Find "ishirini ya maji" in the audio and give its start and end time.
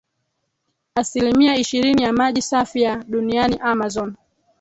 1.57-2.41